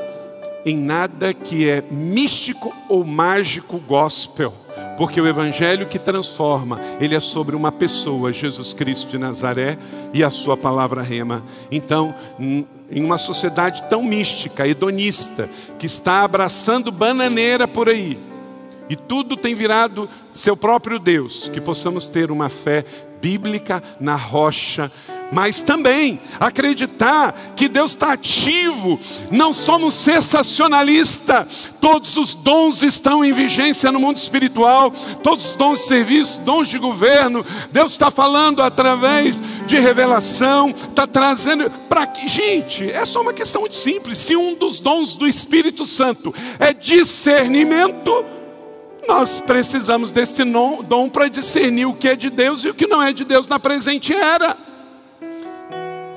[0.64, 4.52] em nada que é místico ou mágico gospel.
[4.98, 9.78] Porque o evangelho que transforma, ele é sobre uma pessoa, Jesus Cristo de Nazaré,
[10.12, 11.42] e a sua palavra rema.
[11.70, 18.18] Então, em uma sociedade tão mística, hedonista, que está abraçando bananeira por aí,
[18.90, 22.84] e tudo tem virado seu próprio Deus, que possamos ter uma fé
[23.22, 24.90] bíblica na rocha,
[25.32, 28.98] mas também acreditar que Deus está ativo,
[29.30, 34.90] não somos sensacionalistas, todos os dons estão em vigência no mundo espiritual,
[35.22, 41.06] todos os dons de serviço, dons de governo, Deus está falando através de revelação, está
[41.06, 45.28] trazendo para que, gente, é só uma questão muito simples: se um dos dons do
[45.28, 48.24] Espírito Santo é discernimento,
[49.10, 53.02] nós precisamos desse dom para discernir o que é de Deus e o que não
[53.02, 54.56] é de Deus na presente era.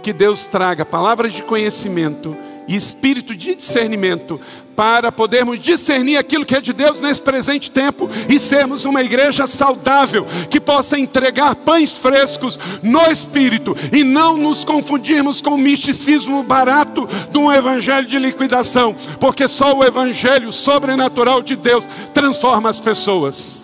[0.03, 4.39] Que Deus traga palavras de conhecimento e espírito de discernimento
[4.75, 9.47] para podermos discernir aquilo que é de Deus nesse presente tempo e sermos uma igreja
[9.47, 16.43] saudável, que possa entregar pães frescos no Espírito e não nos confundirmos com o misticismo
[16.43, 22.79] barato de um evangelho de liquidação, porque só o evangelho sobrenatural de Deus transforma as
[22.79, 23.63] pessoas.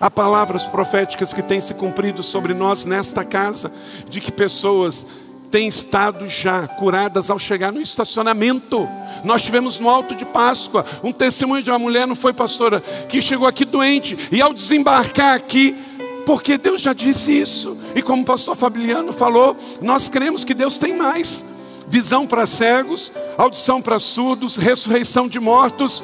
[0.00, 3.72] Há palavras proféticas que têm se cumprido sobre nós nesta casa,
[4.08, 5.06] de que pessoas
[5.54, 8.88] têm estado já curadas ao chegar no estacionamento.
[9.22, 13.22] Nós tivemos no Alto de Páscoa um testemunho de uma mulher, não foi pastora, que
[13.22, 15.72] chegou aqui doente e ao desembarcar aqui,
[16.26, 20.76] porque Deus já disse isso, e como o pastor Fabiano falou, nós cremos que Deus
[20.76, 21.44] tem mais
[21.86, 26.02] visão para cegos, audição para surdos, ressurreição de mortos.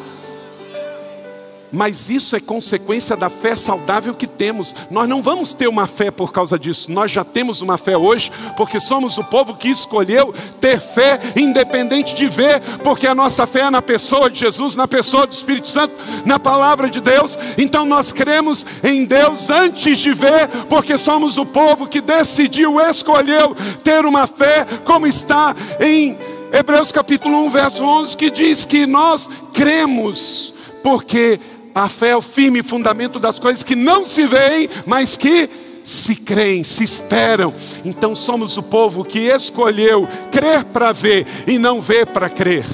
[1.73, 4.75] Mas isso é consequência da fé saudável que temos.
[4.91, 6.91] Nós não vamos ter uma fé por causa disso.
[6.91, 12.15] Nós já temos uma fé hoje, porque somos o povo que escolheu ter fé independente
[12.15, 15.69] de ver, porque a nossa fé é na pessoa de Jesus, na pessoa do Espírito
[15.69, 17.39] Santo, na palavra de Deus.
[17.57, 23.57] Então nós cremos em Deus antes de ver, porque somos o povo que decidiu, escolheu
[23.85, 26.19] ter uma fé como está em
[26.53, 31.39] Hebreus capítulo 1, verso 11, que diz que nós cremos porque
[31.75, 35.49] a fé é o firme fundamento das coisas que não se veem, mas que
[35.85, 37.53] se creem, se esperam.
[37.85, 42.67] Então somos o povo que escolheu crer para ver e não ver para crer.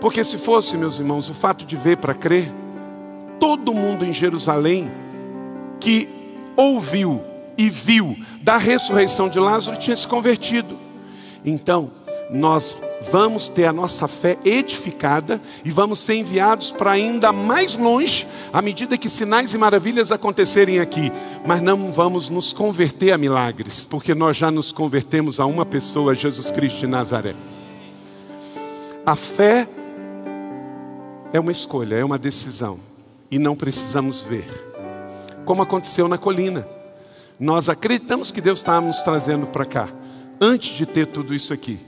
[0.00, 2.52] Porque se fosse, meus irmãos, o fato de ver para crer,
[3.40, 4.90] todo mundo em Jerusalém
[5.80, 6.08] que
[6.56, 7.20] ouviu
[7.56, 10.78] e viu da ressurreição de Lázaro tinha se convertido.
[11.44, 11.90] Então,
[12.30, 18.26] nós vamos ter a nossa fé edificada e vamos ser enviados para ainda mais longe,
[18.52, 21.12] à medida que sinais e maravilhas acontecerem aqui,
[21.46, 26.14] mas não vamos nos converter a milagres, porque nós já nos convertemos a uma pessoa,
[26.14, 27.34] Jesus Cristo de Nazaré.
[29.06, 29.66] A fé
[31.32, 32.78] é uma escolha, é uma decisão,
[33.30, 34.46] e não precisamos ver,
[35.44, 36.66] como aconteceu na colina.
[37.38, 39.88] Nós acreditamos que Deus está nos trazendo para cá,
[40.40, 41.87] antes de ter tudo isso aqui.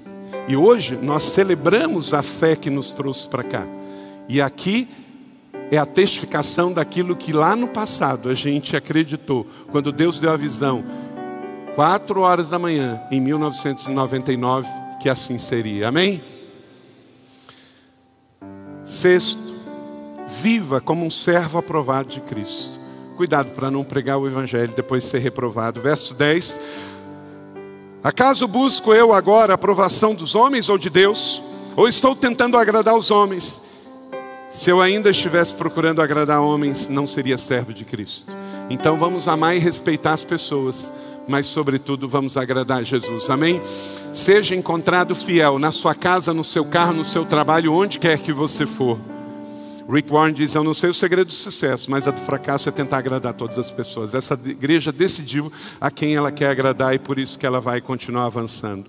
[0.50, 3.64] E hoje nós celebramos a fé que nos trouxe para cá.
[4.28, 4.88] E aqui
[5.70, 10.36] é a testificação daquilo que lá no passado a gente acreditou, quando Deus deu a
[10.36, 10.82] visão,
[11.76, 14.66] quatro horas da manhã, em 1999,
[15.00, 15.86] que assim seria.
[15.86, 16.20] Amém?
[18.84, 19.54] Sexto,
[20.42, 22.76] viva como um servo aprovado de Cristo.
[23.16, 25.80] Cuidado para não pregar o Evangelho depois de ser reprovado.
[25.80, 26.60] Verso 10.
[28.02, 31.42] Acaso busco eu agora a aprovação dos homens ou de Deus?
[31.76, 33.60] Ou estou tentando agradar os homens?
[34.48, 38.32] Se eu ainda estivesse procurando agradar homens, não seria servo de Cristo.
[38.70, 40.90] Então vamos amar e respeitar as pessoas,
[41.28, 43.28] mas sobretudo vamos agradar a Jesus.
[43.28, 43.60] Amém?
[44.14, 48.32] Seja encontrado fiel na sua casa, no seu carro, no seu trabalho, onde quer que
[48.32, 48.98] você for.
[49.90, 52.72] Rick Warren diz: Eu não sei o segredo do sucesso, mas a do fracasso é
[52.72, 54.14] tentar agradar todas as pessoas.
[54.14, 58.26] Essa igreja decidiu a quem ela quer agradar e por isso que ela vai continuar
[58.26, 58.86] avançando.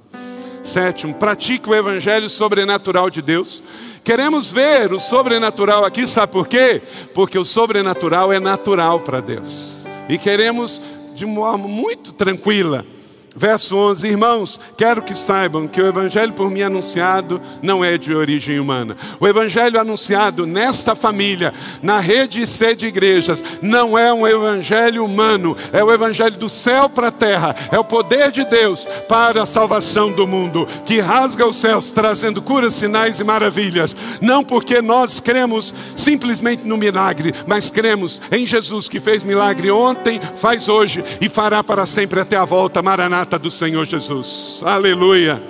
[0.64, 3.64] Sétimo, pratique o evangelho sobrenatural de Deus.
[4.04, 6.80] Queremos ver o sobrenatural aqui, sabe por quê?
[7.16, 9.88] Porque o sobrenatural é natural para Deus.
[10.08, 10.80] E queremos
[11.16, 12.86] de uma forma muito tranquila
[13.34, 18.14] Verso 11: Irmãos, quero que saibam que o evangelho por mim anunciado não é de
[18.14, 18.96] origem humana.
[19.22, 25.56] O evangelho anunciado nesta família, na rede C de igrejas, não é um evangelho humano,
[25.72, 29.46] é o evangelho do céu para a terra, é o poder de Deus para a
[29.46, 33.96] salvação do mundo, que rasga os céus trazendo curas, sinais e maravilhas.
[34.20, 40.20] Não porque nós cremos simplesmente no milagre, mas cremos em Jesus que fez milagre ontem,
[40.36, 42.82] faz hoje e fará para sempre até a volta.
[42.82, 44.62] Maranata do Senhor Jesus.
[44.66, 45.42] Aleluia.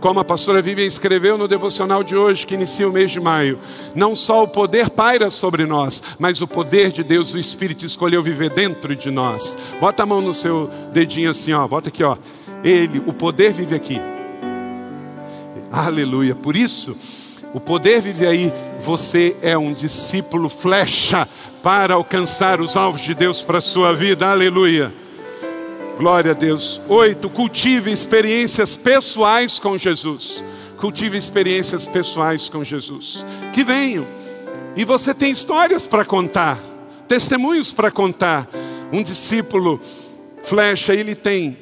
[0.00, 3.58] Como a pastora Vivian escreveu no devocional de hoje, que inicia o mês de maio,
[3.94, 8.22] não só o poder paira sobre nós, mas o poder de Deus, o Espírito escolheu
[8.22, 9.56] viver dentro de nós.
[9.80, 12.18] Bota a mão no seu dedinho assim, ó, bota aqui, ó.
[12.62, 13.98] Ele, o poder vive aqui.
[15.72, 16.34] Aleluia.
[16.34, 16.96] Por isso,
[17.54, 18.52] o poder vive aí.
[18.82, 21.26] Você é um discípulo flecha
[21.62, 24.30] para alcançar os alvos de Deus para a sua vida.
[24.30, 24.92] Aleluia.
[25.96, 26.80] Glória a Deus.
[26.88, 30.42] Oito, cultive experiências pessoais com Jesus.
[30.78, 33.24] Cultive experiências pessoais com Jesus.
[33.52, 34.04] Que venham.
[34.76, 36.58] E você tem histórias para contar,
[37.06, 38.48] testemunhos para contar.
[38.92, 39.80] Um discípulo
[40.42, 41.56] flecha, ele tem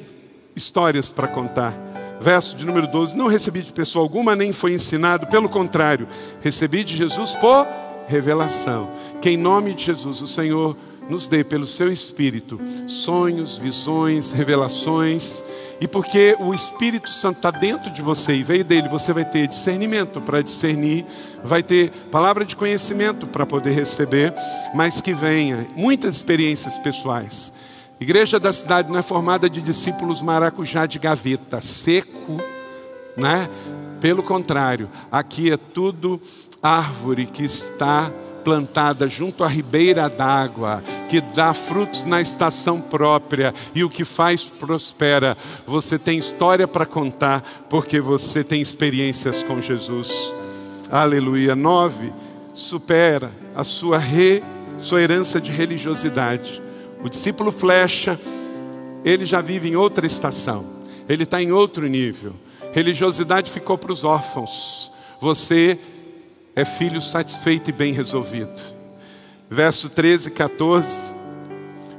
[0.55, 1.73] histórias para contar.
[2.19, 6.07] Verso de número 12: Não recebi de pessoa alguma, nem foi ensinado, pelo contrário,
[6.41, 7.67] recebi de Jesus por
[8.07, 8.89] revelação.
[9.21, 10.75] que em nome de Jesus o Senhor
[11.09, 15.43] nos dê pelo seu Espírito sonhos, visões, revelações.
[15.81, 19.47] E porque o Espírito Santo está dentro de você e veio dele, você vai ter
[19.47, 21.05] discernimento para discernir,
[21.43, 24.33] vai ter palavra de conhecimento para poder receber,
[24.73, 27.51] mas que venha muitas experiências pessoais.
[27.99, 32.41] Igreja da cidade não é formada de discípulos maracujá de gaveta, seco,
[33.17, 33.47] né?
[33.99, 36.21] Pelo contrário, aqui é tudo
[36.61, 38.11] árvore que está
[38.43, 44.43] plantada junto à ribeira d'água, que dá frutos na estação própria e o que faz
[44.43, 45.37] prospera.
[45.65, 50.33] Você tem história para contar porque você tem experiências com Jesus.
[50.91, 51.55] Aleluia.
[51.55, 52.11] Nove,
[52.53, 54.43] supera a sua, re,
[54.81, 56.61] sua herança de religiosidade.
[57.03, 58.19] O discípulo flecha,
[59.03, 60.65] ele já vive em outra estação,
[61.09, 62.33] ele está em outro nível.
[62.71, 64.91] Religiosidade ficou para os órfãos.
[65.21, 65.77] Você
[66.55, 68.61] é filho satisfeito e bem resolvido.
[69.49, 71.13] Verso 13 e 14.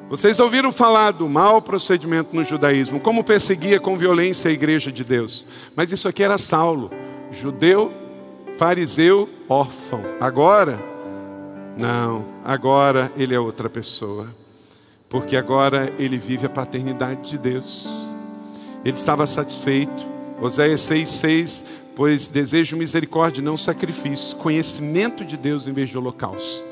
[0.09, 5.03] Vocês ouviram falar do mau procedimento no judaísmo, como perseguia com violência a igreja de
[5.03, 5.47] Deus.
[5.75, 6.91] Mas isso aqui era Saulo,
[7.33, 7.93] judeu,
[8.57, 10.03] fariseu, órfão.
[10.21, 10.79] Agora,
[11.77, 14.29] não, agora ele é outra pessoa.
[15.09, 17.89] Porque agora ele vive a paternidade de Deus.
[18.85, 20.15] Ele estava satisfeito.
[20.41, 26.65] Oséias 6,6 pois desejo misericórdia, não sacrifício, conhecimento de Deus em vez de holocausto.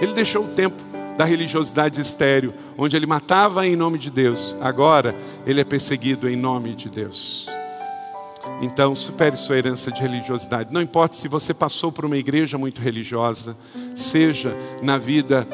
[0.00, 0.82] Ele deixou o tempo
[1.16, 5.14] da religiosidade estéreo, onde ele matava em nome de Deus, agora
[5.46, 7.48] ele é perseguido em nome de Deus.
[8.60, 10.72] Então, supere sua herança de religiosidade.
[10.72, 13.56] Não importa se você passou por uma igreja muito religiosa,
[13.94, 15.46] seja na vida,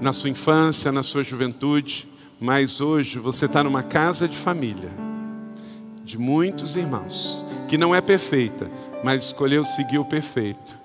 [0.00, 2.08] na sua infância, na sua juventude,
[2.40, 4.90] mas hoje você está numa casa de família,
[6.04, 8.70] de muitos irmãos, que não é perfeita,
[9.02, 10.76] mas escolheu seguir o perfeito.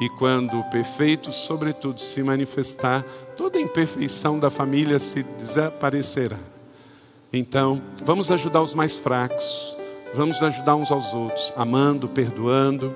[0.00, 3.02] E quando o perfeito, sobretudo, se manifestar,
[3.36, 6.38] toda a imperfeição da família se desaparecerá.
[7.32, 9.76] Então, vamos ajudar os mais fracos,
[10.14, 12.94] vamos ajudar uns aos outros, amando, perdoando,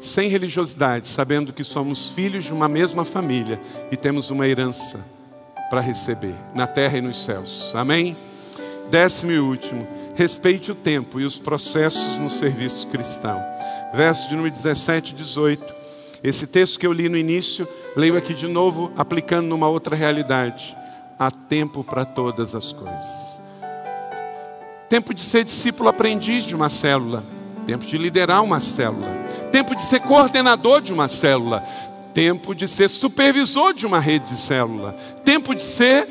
[0.00, 3.60] sem religiosidade, sabendo que somos filhos de uma mesma família
[3.90, 5.00] e temos uma herança
[5.70, 7.74] para receber na terra e nos céus.
[7.74, 8.16] Amém?
[8.90, 13.42] Décimo e último respeite o tempo e os processos no serviço cristão.
[13.92, 15.74] Verso de número 17 e 18.
[16.22, 20.76] Esse texto que eu li no início, leio aqui de novo, aplicando numa outra realidade.
[21.18, 23.40] Há tempo para todas as coisas.
[24.88, 27.22] Tempo de ser discípulo aprendiz de uma célula.
[27.66, 29.08] Tempo de liderar uma célula.
[29.50, 31.62] Tempo de ser coordenador de uma célula.
[32.12, 34.94] Tempo de ser supervisor de uma rede de célula.
[35.24, 36.08] Tempo de ser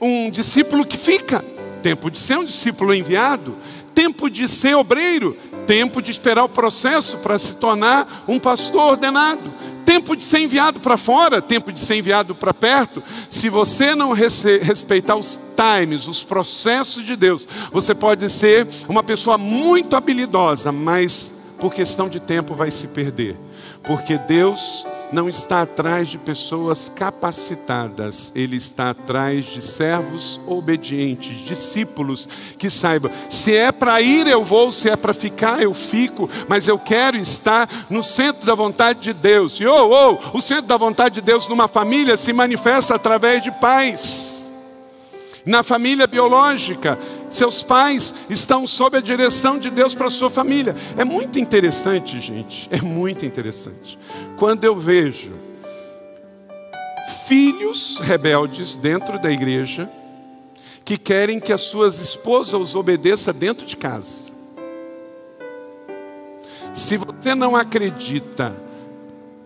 [0.00, 1.44] um discípulo que fica
[1.82, 3.54] tempo de ser um discípulo enviado,
[3.94, 9.52] tempo de ser obreiro, tempo de esperar o processo para se tornar um pastor ordenado,
[9.84, 13.02] tempo de ser enviado para fora, tempo de ser enviado para perto.
[13.28, 19.36] Se você não respeitar os times, os processos de Deus, você pode ser uma pessoa
[19.36, 23.36] muito habilidosa, mas por questão de tempo vai se perder,
[23.84, 32.28] porque Deus não está atrás de pessoas capacitadas, ele está atrás de servos obedientes, discípulos
[32.58, 36.66] que saibam: se é para ir, eu vou, se é para ficar, eu fico, mas
[36.66, 39.60] eu quero estar no centro da vontade de Deus.
[39.60, 43.50] E oh, oh, o centro da vontade de Deus numa família se manifesta através de
[43.52, 44.30] pais.
[45.44, 46.96] Na família biológica,
[47.34, 50.74] seus pais estão sob a direção de Deus para a sua família.
[50.96, 52.68] É muito interessante, gente.
[52.70, 53.98] É muito interessante.
[54.36, 55.32] Quando eu vejo
[57.26, 59.90] filhos rebeldes dentro da igreja
[60.84, 64.30] que querem que as suas esposas os obedeçam dentro de casa.
[66.74, 68.56] Se você não acredita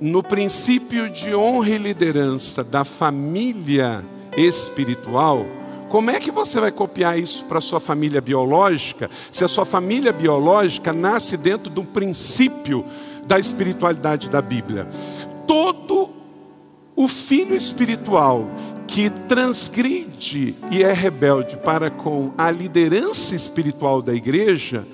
[0.01, 4.05] no princípio de honra e liderança da família
[4.37, 5.45] espiritual,
[5.97, 9.65] como é que você vai copiar isso para a sua família biológica, se a sua
[9.65, 12.85] família biológica nasce dentro do princípio
[13.27, 14.87] da espiritualidade da Bíblia?
[15.47, 16.11] Todo
[16.95, 18.45] o filho espiritual
[18.87, 24.87] que transgride e é rebelde para com a liderança espiritual da igreja,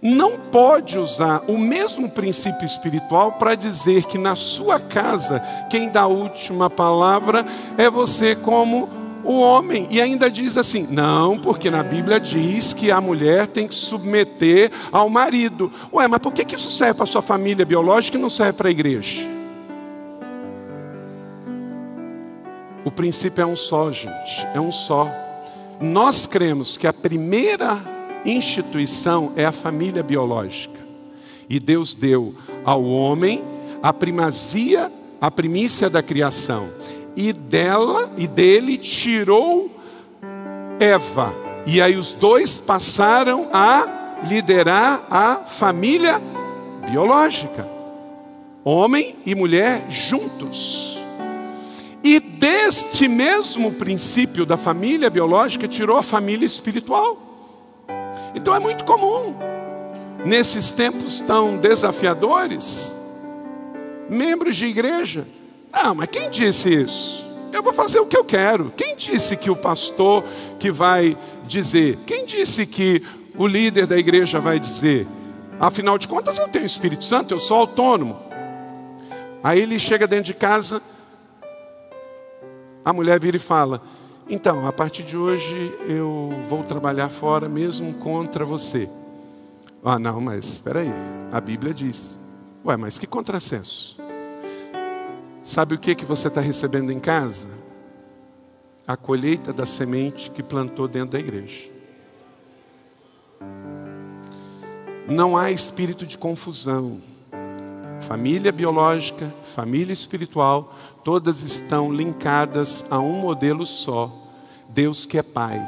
[0.00, 6.02] não pode usar o mesmo princípio espiritual para dizer que na sua casa quem dá
[6.02, 7.44] a última palavra
[7.76, 9.86] é você como o homem.
[9.90, 14.72] E ainda diz assim: não, porque na Bíblia diz que a mulher tem que submeter
[14.90, 15.70] ao marido.
[15.92, 18.68] Ué, mas por que isso serve para a sua família biológica e não serve para
[18.68, 19.20] a igreja?
[22.84, 25.10] O princípio é um só, gente, é um só.
[25.78, 27.78] Nós cremos que a primeira
[28.24, 30.78] instituição é a família biológica.
[31.50, 33.44] E Deus deu ao homem
[33.82, 36.68] a primazia a primícia da criação,
[37.18, 39.68] e dela e dele tirou
[40.78, 41.34] Eva.
[41.66, 46.22] E aí os dois passaram a liderar a família
[46.88, 47.68] biológica.
[48.64, 51.00] Homem e mulher juntos.
[52.04, 57.18] E deste mesmo princípio da família biológica tirou a família espiritual.
[58.32, 59.34] Então é muito comum,
[60.24, 62.96] nesses tempos tão desafiadores,
[64.08, 65.26] membros de igreja.
[65.72, 67.24] Não, mas quem disse isso?
[67.52, 68.72] Eu vou fazer o que eu quero.
[68.76, 70.24] Quem disse que o pastor
[70.58, 71.16] que vai
[71.46, 71.98] dizer?
[72.06, 73.02] Quem disse que
[73.36, 75.06] o líder da igreja vai dizer?
[75.58, 78.18] Afinal de contas, eu tenho o Espírito Santo, eu sou autônomo.
[79.42, 80.82] Aí ele chega dentro de casa,
[82.84, 83.80] a mulher vira e fala:
[84.28, 88.88] Então, a partir de hoje eu vou trabalhar fora mesmo contra você.
[89.84, 90.92] Ah, não, mas espera aí,
[91.32, 92.16] a Bíblia diz.
[92.64, 93.96] Ué, mas que contrassenso.
[95.48, 97.48] Sabe o que, que você está recebendo em casa?
[98.86, 101.70] A colheita da semente que plantou dentro da igreja.
[105.08, 107.00] Não há espírito de confusão.
[108.06, 114.12] Família biológica, família espiritual, todas estão linkadas a um modelo só:
[114.68, 115.58] Deus que é Pai.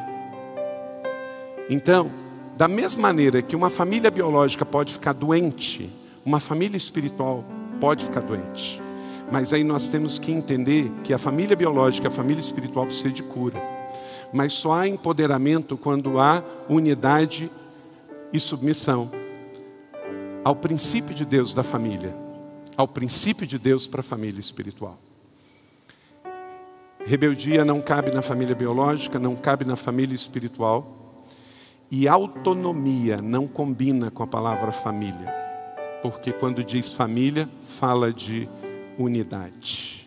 [1.71, 2.11] Então,
[2.55, 5.91] da mesma maneira que uma família biológica pode ficar doente,
[6.23, 7.43] uma família espiritual
[7.81, 8.90] pode ficar doente.
[9.31, 13.23] Mas aí nós temos que entender que a família biológica, a família espiritual precisa de
[13.23, 13.61] cura.
[14.33, 17.51] Mas só há empoderamento quando há unidade
[18.33, 19.11] e submissão
[20.45, 22.15] ao princípio de Deus da família,
[22.77, 24.99] ao princípio de Deus para a família espiritual.
[27.05, 30.97] Rebeldia não cabe na família biológica, não cabe na família espiritual.
[31.91, 35.35] E autonomia não combina com a palavra família.
[36.03, 38.49] Porque quando diz família, fala de
[39.03, 40.07] unidade,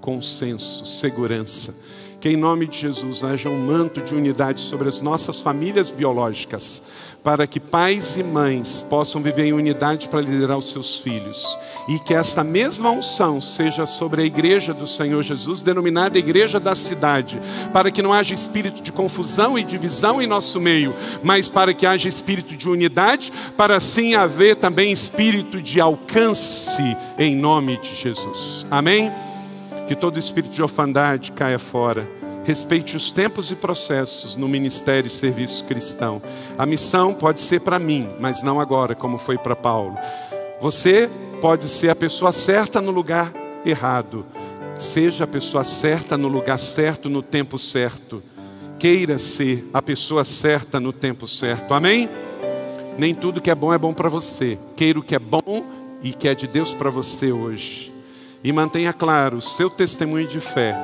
[0.00, 1.74] consenso, segurança.
[2.20, 7.11] Que em nome de Jesus haja um manto de unidade sobre as nossas famílias biológicas,
[7.22, 11.58] para que pais e mães possam viver em unidade para liderar os seus filhos,
[11.88, 16.74] e que esta mesma unção seja sobre a igreja do Senhor Jesus, denominada igreja da
[16.74, 17.40] cidade,
[17.72, 21.86] para que não haja espírito de confusão e divisão em nosso meio, mas para que
[21.86, 28.66] haja espírito de unidade, para assim haver também espírito de alcance em nome de Jesus.
[28.70, 29.12] Amém?
[29.86, 32.21] que todo espírito de orfandade caia fora.
[32.44, 36.20] Respeite os tempos e processos no ministério e serviço cristão.
[36.58, 39.96] A missão pode ser para mim, mas não agora, como foi para Paulo.
[40.60, 41.08] Você
[41.40, 43.32] pode ser a pessoa certa no lugar
[43.64, 44.26] errado.
[44.78, 48.22] Seja a pessoa certa no lugar certo, no tempo certo.
[48.78, 51.72] Queira ser a pessoa certa no tempo certo.
[51.72, 52.08] Amém?
[52.98, 54.58] Nem tudo que é bom é bom para você.
[54.76, 55.64] Queira o que é bom
[56.02, 57.92] e que é de Deus para você hoje
[58.44, 60.76] e mantenha claro o seu testemunho de fé.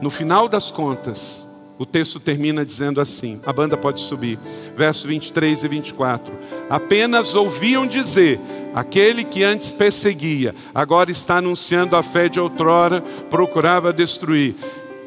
[0.00, 1.46] No final das contas,
[1.78, 4.38] o texto termina dizendo assim: a banda pode subir,
[4.76, 6.32] verso 23 e 24.
[6.68, 8.38] Apenas ouviam dizer:
[8.74, 14.54] aquele que antes perseguia, agora está anunciando a fé de outrora, procurava destruir.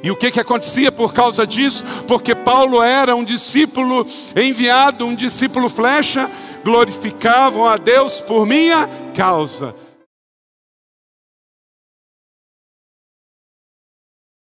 [0.02, 1.84] E o que, que acontecia por causa disso?
[2.08, 6.30] Porque Paulo era um discípulo enviado, um discípulo flecha,
[6.64, 9.76] glorificavam a Deus por minha causa